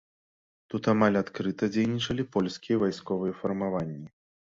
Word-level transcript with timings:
Тут 0.73 0.87
амаль 0.93 1.19
адкрыта 1.19 1.69
дзейнічалі 1.75 2.25
польскія 2.37 2.79
вайсковыя 2.85 3.37
фармаванні. 3.43 4.07